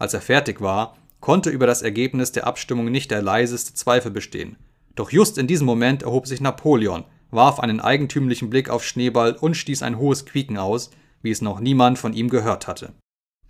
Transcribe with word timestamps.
Als 0.00 0.14
er 0.14 0.22
fertig 0.22 0.62
war, 0.62 0.96
konnte 1.20 1.50
über 1.50 1.66
das 1.66 1.82
Ergebnis 1.82 2.32
der 2.32 2.46
Abstimmung 2.46 2.90
nicht 2.90 3.10
der 3.10 3.20
leiseste 3.20 3.74
Zweifel 3.74 4.10
bestehen. 4.10 4.56
Doch 4.96 5.12
just 5.12 5.36
in 5.36 5.46
diesem 5.46 5.66
Moment 5.66 6.02
erhob 6.02 6.26
sich 6.26 6.40
Napoleon, 6.40 7.04
warf 7.30 7.60
einen 7.60 7.80
eigentümlichen 7.80 8.48
Blick 8.48 8.70
auf 8.70 8.82
Schneeball 8.82 9.36
und 9.36 9.58
stieß 9.58 9.82
ein 9.82 9.98
hohes 9.98 10.24
Quieken 10.24 10.56
aus, 10.56 10.90
wie 11.20 11.30
es 11.30 11.42
noch 11.42 11.60
niemand 11.60 11.98
von 11.98 12.14
ihm 12.14 12.30
gehört 12.30 12.66
hatte. 12.66 12.94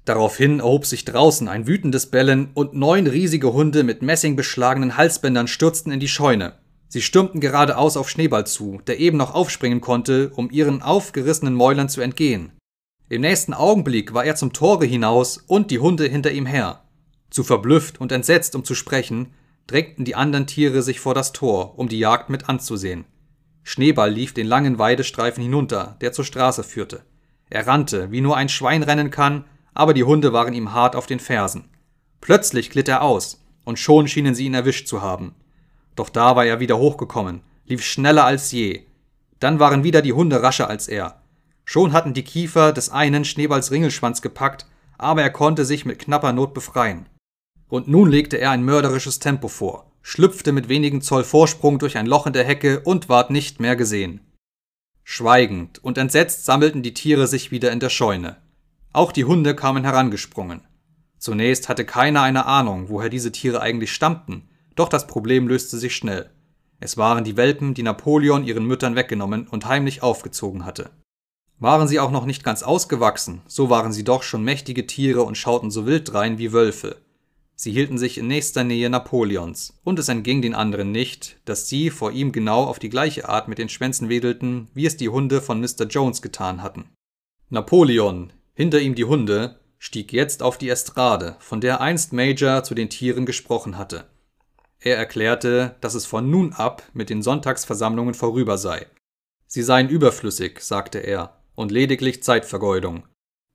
Daraufhin 0.05 0.59
erhob 0.59 0.87
sich 0.87 1.05
draußen 1.05 1.47
ein 1.47 1.69
wütendes 1.69 2.07
Bellen 2.07 2.51
und 2.55 2.75
neun 2.75 3.07
riesige 3.07 3.53
Hunde 3.53 3.85
mit 3.85 4.03
messingbeschlagenen 4.03 4.97
Halsbändern 4.97 5.47
stürzten 5.47 5.93
in 5.93 6.01
die 6.01 6.09
Scheune. 6.09 6.55
Sie 6.89 7.01
stürmten 7.01 7.41
geradeaus 7.41 7.97
auf 7.97 8.11
Schneeball 8.11 8.49
zu, 8.49 8.81
der 8.89 8.99
eben 8.99 9.19
noch 9.19 9.35
aufspringen 9.35 9.81
konnte, 9.81 10.31
um 10.35 10.51
ihren 10.51 10.83
aufgerissenen 10.83 11.55
Mäulern 11.55 11.89
zu 11.89 12.01
entgehen. 12.01 12.51
Im 13.11 13.23
nächsten 13.23 13.55
Augenblick 13.55 14.15
war 14.15 14.25
er 14.25 14.37
zum 14.37 14.53
Tore 14.53 14.87
hinaus 14.87 15.37
und 15.49 15.73
die 15.73 15.81
Hunde 15.81 16.07
hinter 16.07 16.31
ihm 16.31 16.47
her. 16.47 16.85
Zu 17.29 17.43
verblüfft 17.43 18.01
und 18.01 18.13
entsetzt, 18.13 18.55
um 18.55 18.65
zu 18.65 18.77
sprechen, 18.77 19.35
drängten 19.67 20.05
die 20.05 20.15
anderen 20.15 20.47
Tiere 20.47 20.81
sich 20.81 21.01
vor 21.01 21.13
das 21.13 21.33
Tor, 21.33 21.77
um 21.77 21.89
die 21.89 21.99
Jagd 21.99 22.31
mit 22.31 22.49
anzusehen. 22.49 23.05
Schneeball 23.65 24.13
lief 24.13 24.33
den 24.33 24.47
langen 24.47 24.79
Weidestreifen 24.79 25.43
hinunter, 25.43 25.97
der 26.01 26.13
zur 26.13 26.25
Straße 26.25 26.63
führte. 26.63 27.03
Er 27.49 27.67
rannte, 27.67 28.13
wie 28.13 28.21
nur 28.21 28.37
ein 28.37 28.49
Schwein 28.49 28.85
rennen 28.85 29.11
kann, 29.11 29.45
aber 29.75 29.93
die 29.93 30.05
Hunde 30.05 30.33
waren 30.33 30.55
ihm 30.55 30.73
hart 30.73 30.95
auf 30.95 31.07
den 31.07 31.19
Fersen. 31.19 31.65
Plötzlich 32.21 32.71
glitt 32.71 32.87
er 32.87 33.03
aus, 33.03 33.45
und 33.65 33.81
schon 33.81 34.07
schienen 34.07 34.37
sie 34.37 34.47
ihn 34.47 34.55
erwischt 34.55 34.87
zu 34.87 35.03
haben. 35.03 35.35
Doch 35.97 36.11
da 36.11 36.37
war 36.37 36.45
er 36.45 36.61
wieder 36.61 36.79
hochgekommen, 36.79 37.41
lief 37.67 37.85
schneller 37.85 38.25
als 38.25 38.53
je. 38.53 38.83
Dann 39.41 39.59
waren 39.59 39.83
wieder 39.83 40.01
die 40.01 40.13
Hunde 40.13 40.45
rascher 40.45 40.69
als 40.69 40.87
er. 40.87 41.20
Schon 41.73 41.93
hatten 41.93 42.15
die 42.15 42.25
Kiefer 42.25 42.73
des 42.73 42.91
einen 42.91 43.25
Schneeballs 43.25 43.71
Ringelschwanz 43.71 44.23
gepackt, 44.23 44.67
aber 44.99 45.23
er 45.23 45.31
konnte 45.31 45.65
sich 45.65 45.85
mit 45.85 46.01
knapper 46.01 46.33
Not 46.33 46.53
befreien. 46.53 47.09
Und 47.69 47.87
nun 47.87 48.11
legte 48.11 48.39
er 48.39 48.51
ein 48.51 48.65
mörderisches 48.65 49.21
Tempo 49.21 49.47
vor, 49.47 49.93
schlüpfte 50.03 50.51
mit 50.51 50.69
wenigen 50.69 51.01
Zoll 51.01 51.23
Vorsprung 51.23 51.79
durch 51.79 51.97
ein 51.97 52.07
Loch 52.07 52.27
in 52.27 52.33
der 52.33 52.43
Hecke 52.43 52.81
und 52.81 53.09
ward 53.09 53.31
nicht 53.31 53.61
mehr 53.61 53.77
gesehen. 53.77 54.19
Schweigend 55.05 55.79
und 55.79 55.97
entsetzt 55.97 56.45
sammelten 56.45 56.83
die 56.83 56.93
Tiere 56.93 57.29
sich 57.29 57.53
wieder 57.53 57.71
in 57.71 57.79
der 57.79 57.91
Scheune. 57.91 58.39
Auch 58.93 59.13
die 59.13 59.25
Hunde 59.25 59.55
kamen 59.55 59.85
herangesprungen. 59.85 60.63
Zunächst 61.19 61.69
hatte 61.69 61.85
keiner 61.85 62.23
eine 62.23 62.47
Ahnung, 62.47 62.89
woher 62.89 63.11
diese 63.11 63.31
Tiere 63.31 63.61
eigentlich 63.61 63.93
stammten, 63.93 64.49
doch 64.75 64.89
das 64.89 65.07
Problem 65.07 65.47
löste 65.47 65.79
sich 65.79 65.95
schnell. 65.95 66.31
Es 66.81 66.97
waren 66.97 67.23
die 67.23 67.37
Welpen, 67.37 67.75
die 67.75 67.85
Napoleon 67.85 68.43
ihren 68.43 68.67
Müttern 68.67 68.97
weggenommen 68.97 69.47
und 69.47 69.67
heimlich 69.67 70.03
aufgezogen 70.03 70.65
hatte. 70.65 70.91
Waren 71.61 71.89
sie 71.89 72.01
auch 72.01 72.11
noch 72.11 72.25
nicht 72.25 72.43
ganz 72.43 72.63
ausgewachsen, 72.63 73.43
so 73.47 73.69
waren 73.69 73.93
sie 73.93 74.03
doch 74.03 74.23
schon 74.23 74.43
mächtige 74.43 74.87
Tiere 74.87 75.23
und 75.23 75.37
schauten 75.37 75.71
so 75.71 75.87
wild 75.87 76.11
drein 76.11 76.39
wie 76.39 76.53
Wölfe. 76.55 76.97
Sie 77.55 77.71
hielten 77.71 77.99
sich 77.99 78.17
in 78.17 78.27
nächster 78.27 78.65
Nähe 78.65 78.89
Napoleons, 78.89 79.79
und 79.85 79.99
es 79.99 80.09
entging 80.09 80.41
den 80.41 80.55
anderen 80.55 80.91
nicht, 80.91 81.37
dass 81.45 81.69
sie 81.69 81.91
vor 81.91 82.13
ihm 82.13 82.33
genau 82.33 82.65
auf 82.65 82.79
die 82.79 82.89
gleiche 82.89 83.29
Art 83.29 83.49
mit 83.49 83.59
den 83.59 83.69
Schwänzen 83.69 84.09
wedelten, 84.09 84.69
wie 84.73 84.87
es 84.87 84.97
die 84.97 85.11
Hunde 85.11 85.43
von 85.43 85.61
Mr. 85.61 85.85
Jones 85.87 86.23
getan 86.23 86.63
hatten. 86.63 86.89
Napoleon, 87.51 88.33
hinter 88.55 88.81
ihm 88.81 88.95
die 88.95 89.05
Hunde, 89.05 89.61
stieg 89.77 90.15
jetzt 90.15 90.43
auf 90.43 90.57
die 90.57 90.71
Estrade, 90.71 91.37
von 91.41 91.61
der 91.61 91.83
einst 91.83 92.15
Major 92.15 92.63
zu 92.63 92.75
den 92.75 92.89
Tieren 92.89 93.27
gesprochen 93.27 93.77
hatte. 93.77 94.07
Er 94.79 94.97
erklärte, 94.97 95.77
dass 95.83 95.93
es 95.93 96.07
von 96.07 96.31
nun 96.31 96.55
ab 96.55 96.83
mit 96.95 97.11
den 97.11 97.21
Sonntagsversammlungen 97.21 98.15
vorüber 98.15 98.57
sei. 98.57 98.87
Sie 99.47 99.63
seien 99.63 99.91
überflüssig, 99.91 100.61
sagte 100.61 101.01
er, 101.01 101.40
und 101.61 101.71
lediglich 101.71 102.23
Zeitvergeudung. 102.23 103.05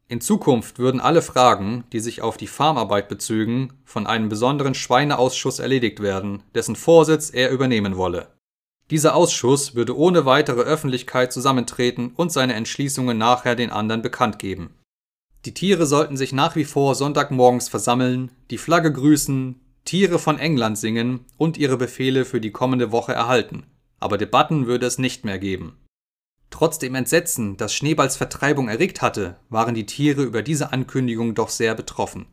In 0.08 0.22
Zukunft 0.22 0.78
würden 0.78 1.02
alle 1.02 1.23
Fragen, 1.23 1.86
die 1.92 2.00
sich 2.00 2.22
auf 2.22 2.38
die 2.38 2.45
Farmarbeit 2.45 3.09
bezögen, 3.09 3.73
von 3.84 4.06
einem 4.06 4.30
besonderen 4.30 4.75
Schweineausschuss 4.75 5.58
erledigt 5.58 6.00
werden, 6.00 6.44
dessen 6.53 6.75
Vorsitz 6.75 7.31
er 7.31 7.50
übernehmen 7.50 7.97
wolle. 7.97 8.28
Dieser 8.92 9.16
Ausschuss 9.16 9.73
würde 9.73 9.97
ohne 9.97 10.25
weitere 10.25 10.62
Öffentlichkeit 10.62 11.34
zusammentreten 11.34 12.12
und 12.16 12.31
seine 12.31 12.53
Entschließungen 12.53 13.18
nachher 13.18 13.56
den 13.56 13.72
anderen 13.72 14.03
bekannt 14.03 14.38
geben. 14.38 14.75
Die 15.46 15.56
Tiere 15.56 15.88
sollten 15.88 16.18
sich 16.18 16.34
nach 16.34 16.56
wie 16.56 16.66
vor 16.66 16.94
Sonntagmorgens 16.94 17.69
versammeln, 17.69 18.30
die 18.51 18.59
Flagge 18.59 18.94
grüßen, 18.94 19.59
Tiere 19.85 20.19
von 20.19 20.38
England 20.38 20.78
singen 20.78 21.25
und 21.38 21.57
ihre 21.57 21.78
Befehle 21.78 22.25
für 22.25 22.40
die 22.40 22.51
kommende 22.51 22.91
Woche 22.91 23.13
erhalten, 23.13 23.63
aber 24.00 24.19
Debatten 24.19 24.68
würde 24.68 24.85
es 24.85 25.00
nicht 25.00 25.25
mehr 25.25 25.40
geben. 25.40 25.78
Trotz 26.58 26.80
dem 26.80 26.96
Entsetzen, 26.96 27.58
das 27.58 27.74
Schneeballs 27.74 28.16
Vertreibung 28.16 28.70
erregt 28.70 29.02
hatte, 29.02 29.36
waren 29.50 29.76
die 29.76 29.86
Tiere 29.86 30.24
über 30.24 30.42
diese 30.42 30.72
Ankündigung 30.72 31.36
doch 31.36 31.50
sehr 31.50 31.76
betroffen. 31.76 32.28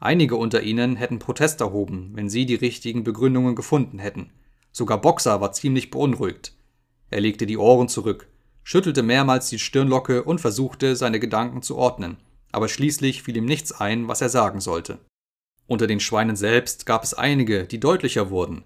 Einige 0.00 0.36
unter 0.36 0.62
ihnen 0.62 0.96
hätten 0.96 1.18
Protest 1.18 1.60
erhoben, 1.60 2.12
wenn 2.14 2.30
sie 2.30 2.46
die 2.46 2.54
richtigen 2.54 3.04
Begründungen 3.04 3.54
gefunden 3.54 3.98
hätten. 3.98 4.30
Sogar 4.72 4.98
Boxer 5.02 5.42
war 5.42 5.52
ziemlich 5.52 5.90
beunruhigt. 5.90 6.54
Er 7.10 7.20
legte 7.20 7.44
die 7.44 7.58
Ohren 7.58 7.88
zurück, 7.88 8.28
schüttelte 8.64 9.02
mehrmals 9.02 9.50
die 9.50 9.58
Stirnlocke 9.58 10.22
und 10.24 10.40
versuchte, 10.40 10.96
seine 10.96 11.20
Gedanken 11.20 11.60
zu 11.60 11.76
ordnen, 11.76 12.16
aber 12.52 12.68
schließlich 12.68 13.22
fiel 13.22 13.36
ihm 13.36 13.44
nichts 13.44 13.72
ein, 13.72 14.08
was 14.08 14.22
er 14.22 14.30
sagen 14.30 14.62
sollte. 14.62 14.98
Unter 15.66 15.86
den 15.86 16.00
Schweinen 16.00 16.36
selbst 16.36 16.86
gab 16.86 17.04
es 17.04 17.12
einige, 17.12 17.66
die 17.66 17.80
deutlicher 17.80 18.30
wurden. 18.30 18.64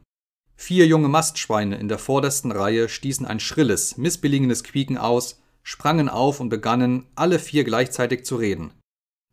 Vier 0.65 0.87
junge 0.87 1.09
Mastschweine 1.09 1.77
in 1.77 1.89
der 1.89 1.99
vordersten 1.99 2.53
Reihe 2.53 2.89
stießen 2.89 3.27
ein 3.27 3.41
schrilles, 3.41 3.97
missbilligendes 3.97 4.63
Quieken 4.63 4.97
aus, 4.97 5.43
sprangen 5.65 6.09
auf 6.09 6.39
und 6.39 6.51
begannen, 6.51 7.07
alle 7.17 7.41
vier 7.41 7.65
gleichzeitig 7.65 8.25
zu 8.25 8.37
reden. 8.37 8.71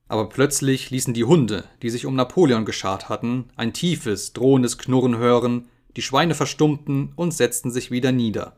Aber 0.07 0.27
plötzlich 0.27 0.89
ließen 0.89 1.13
die 1.13 1.25
Hunde, 1.25 1.65
die 1.83 1.91
sich 1.91 2.07
um 2.07 2.15
Napoleon 2.15 2.65
geschart 2.65 3.09
hatten, 3.09 3.45
ein 3.55 3.73
tiefes, 3.73 4.33
drohendes 4.33 4.79
Knurren 4.79 5.17
hören, 5.17 5.69
die 5.95 6.01
Schweine 6.01 6.33
verstummten 6.33 7.13
und 7.15 7.31
setzten 7.31 7.69
sich 7.69 7.91
wieder 7.91 8.11
nieder. 8.11 8.57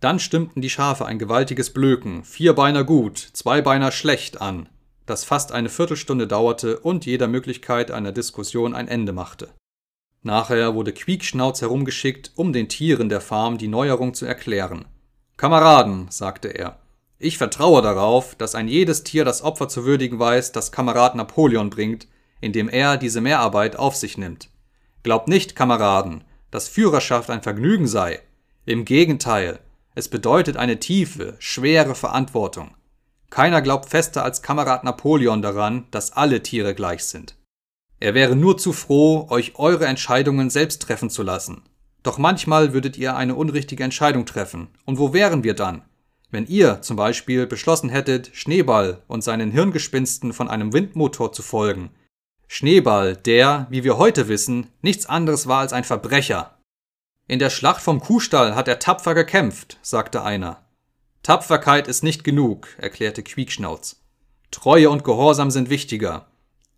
Dann 0.00 0.18
stimmten 0.18 0.60
die 0.60 0.68
Schafe 0.68 1.06
ein 1.06 1.18
gewaltiges 1.18 1.70
Blöken, 1.70 2.24
Vierbeiner 2.24 2.84
gut, 2.84 3.16
Zweibeiner 3.32 3.90
schlecht 3.90 4.38
an, 4.38 4.68
das 5.06 5.24
fast 5.24 5.50
eine 5.50 5.70
Viertelstunde 5.70 6.26
dauerte 6.26 6.78
und 6.78 7.06
jeder 7.06 7.26
Möglichkeit 7.26 7.90
einer 7.90 8.12
Diskussion 8.12 8.74
ein 8.74 8.86
Ende 8.86 9.14
machte. 9.14 9.48
Nachher 10.22 10.74
wurde 10.74 10.92
Quiekschnauz 10.92 11.60
herumgeschickt, 11.60 12.32
um 12.36 12.52
den 12.52 12.68
Tieren 12.68 13.08
der 13.08 13.20
Farm 13.20 13.58
die 13.58 13.68
Neuerung 13.68 14.14
zu 14.14 14.24
erklären. 14.24 14.84
Kameraden, 15.36 16.06
sagte 16.10 16.48
er, 16.48 16.78
ich 17.18 17.38
vertraue 17.38 17.82
darauf, 17.82 18.34
dass 18.34 18.54
ein 18.54 18.68
jedes 18.68 19.04
Tier 19.04 19.24
das 19.24 19.42
Opfer 19.42 19.68
zu 19.68 19.84
würdigen 19.84 20.18
weiß, 20.18 20.52
das 20.52 20.72
Kamerad 20.72 21.14
Napoleon 21.14 21.70
bringt, 21.70 22.08
indem 22.40 22.68
er 22.68 22.96
diese 22.96 23.20
Mehrarbeit 23.20 23.76
auf 23.76 23.96
sich 23.96 24.18
nimmt. 24.18 24.48
Glaubt 25.02 25.28
nicht, 25.28 25.56
Kameraden, 25.56 26.24
dass 26.50 26.68
Führerschaft 26.68 27.30
ein 27.30 27.42
Vergnügen 27.42 27.86
sei. 27.86 28.20
Im 28.64 28.84
Gegenteil, 28.84 29.60
es 29.94 30.08
bedeutet 30.08 30.56
eine 30.56 30.78
tiefe, 30.78 31.36
schwere 31.38 31.94
Verantwortung. 31.94 32.74
Keiner 33.30 33.62
glaubt 33.62 33.88
fester 33.88 34.24
als 34.24 34.42
Kamerad 34.42 34.84
Napoleon 34.84 35.42
daran, 35.42 35.86
dass 35.90 36.12
alle 36.12 36.42
Tiere 36.42 36.74
gleich 36.74 37.04
sind. 37.04 37.36
Er 38.02 38.14
wäre 38.14 38.34
nur 38.34 38.58
zu 38.58 38.72
froh, 38.72 39.28
euch 39.30 39.60
eure 39.60 39.86
Entscheidungen 39.86 40.50
selbst 40.50 40.82
treffen 40.82 41.08
zu 41.08 41.22
lassen. 41.22 41.62
Doch 42.02 42.18
manchmal 42.18 42.72
würdet 42.72 42.98
ihr 42.98 43.14
eine 43.14 43.36
unrichtige 43.36 43.84
Entscheidung 43.84 44.26
treffen. 44.26 44.70
Und 44.84 44.98
wo 44.98 45.12
wären 45.12 45.44
wir 45.44 45.54
dann? 45.54 45.82
Wenn 46.28 46.48
ihr 46.48 46.82
zum 46.82 46.96
Beispiel 46.96 47.46
beschlossen 47.46 47.90
hättet, 47.90 48.30
Schneeball 48.32 49.04
und 49.06 49.22
seinen 49.22 49.52
Hirngespinsten 49.52 50.32
von 50.32 50.48
einem 50.48 50.72
Windmotor 50.72 51.32
zu 51.32 51.42
folgen. 51.42 51.90
Schneeball, 52.48 53.14
der, 53.14 53.68
wie 53.70 53.84
wir 53.84 53.98
heute 53.98 54.26
wissen, 54.26 54.66
nichts 54.80 55.06
anderes 55.06 55.46
war 55.46 55.60
als 55.60 55.72
ein 55.72 55.84
Verbrecher. 55.84 56.58
In 57.28 57.38
der 57.38 57.50
Schlacht 57.50 57.82
vom 57.82 58.00
Kuhstall 58.00 58.56
hat 58.56 58.66
er 58.66 58.80
tapfer 58.80 59.14
gekämpft, 59.14 59.78
sagte 59.80 60.24
einer. 60.24 60.64
Tapferkeit 61.22 61.86
ist 61.86 62.02
nicht 62.02 62.24
genug, 62.24 62.66
erklärte 62.78 63.22
Quiekschnauz. 63.22 64.02
Treue 64.50 64.90
und 64.90 65.04
Gehorsam 65.04 65.52
sind 65.52 65.70
wichtiger. 65.70 66.26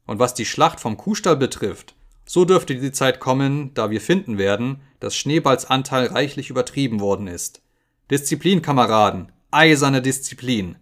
Und 0.06 0.18
was 0.18 0.34
die 0.34 0.44
Schlacht 0.44 0.80
vom 0.80 0.96
Kuhstall 0.96 1.36
betrifft, 1.36 1.94
so 2.26 2.44
dürfte 2.44 2.74
die 2.74 2.92
Zeit 2.92 3.20
kommen, 3.20 3.72
da 3.74 3.90
wir 3.90 4.00
finden 4.00 4.38
werden, 4.38 4.80
dass 5.00 5.16
Schneeballs 5.16 5.66
Anteil 5.66 6.06
reichlich 6.06 6.50
übertrieben 6.50 7.00
worden 7.00 7.26
ist. 7.26 7.62
Disziplin, 8.10 8.62
Kameraden, 8.62 9.32
eiserne 9.50 10.02
Disziplin. 10.02 10.76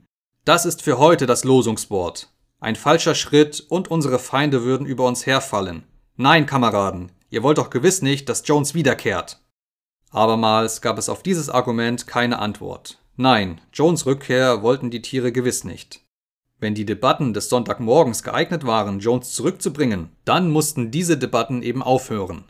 Das 0.44 0.67
ist 0.67 0.82
für 0.82 0.99
heute 0.99 1.26
das 1.26 1.44
Losungswort. 1.44 2.32
Ein 2.61 2.76
falscher 2.76 3.14
Schritt 3.14 3.64
und 3.69 3.91
unsere 3.91 4.19
Feinde 4.19 4.62
würden 4.64 4.87
über 4.87 5.06
uns 5.06 5.26
herfallen. 5.26 5.85
Nein, 6.17 6.47
Kameraden, 6.47 7.11
ihr 7.31 7.43
wollt 7.43 7.58
doch 7.58 7.70
gewiss 7.70 8.02
nicht, 8.02 8.29
dass 8.29 8.47
Jones 8.47 8.75
wiederkehrt. 8.75 9.41
Abermals 10.11 10.81
gab 10.81 10.99
es 10.99 11.08
auf 11.08 11.23
dieses 11.23 11.49
Argument 11.49 12.06
keine 12.06 12.38
Antwort. 12.38 12.99
Nein, 13.17 13.61
Jones 13.73 14.06
Rückkehr 14.06 14.62
wollten 14.62 14.91
die 14.91 15.02
Tiere 15.02 15.32
gewiss 15.32 15.64
nicht. 15.64 16.01
Wenn 16.62 16.76
die 16.76 16.87
Debatten 16.87 17.35
des 17.35 17.49
Sonntagmorgens 17.49 18.23
geeignet 18.23 18.64
waren, 18.64 19.00
Jones 19.00 19.32
zurückzubringen, 19.32 20.11
dann 20.25 20.49
mussten 20.49 20.93
diese 20.93 21.19
Debatten 21.19 21.61
eben 21.61 21.82
aufhören. 21.82 22.44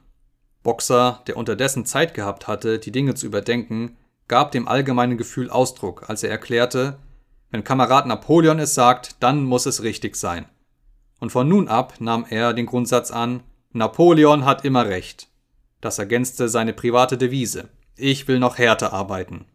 Boxer, 0.63 1.23
der 1.27 1.39
unterdessen 1.39 1.87
Zeit 1.87 2.13
gehabt 2.13 2.47
hatte, 2.47 2.79
die 2.79 2.93
Dinge 2.93 3.15
zu 3.15 3.25
überdenken, 3.25 3.97
gab 4.29 4.53
dem 4.53 4.69
allgemeinen 4.69 5.17
Gefühl 5.17 5.49
Ausdruck, 5.49 6.11
als 6.11 6.23
er 6.23 6.29
erklärte, 6.31 6.99
wenn 7.51 7.65
Kamerad 7.65 8.05
Napoleon 8.07 8.59
es 8.59 8.75
sagt, 8.75 9.17
dann 9.21 9.45
muss 9.45 9.65
es 9.65 9.83
richtig 9.83 10.17
sein. 10.17 10.45
Und 11.19 11.33
von 11.33 11.49
nun 11.49 11.69
ab 11.69 11.95
nahm 11.99 12.27
er 12.29 12.53
den 12.53 12.67
Grundsatz 12.67 13.11
an, 13.11 13.43
Napoleon 13.73 14.45
hat 14.45 14.67
immer 14.67 14.85
recht. 14.85 15.29
Das 15.81 15.99
ergänzte 15.99 16.51
seine 16.51 16.75
private 16.75 17.17
Devise. 17.17 17.71
Ich 17.97 18.29
will 18.29 18.41
noch 18.41 18.59
härter 18.59 18.93
arbeiten. 18.93 19.47